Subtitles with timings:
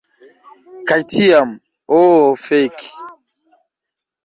[0.91, 1.51] Kaj tiam...
[1.99, 2.91] Oh fek!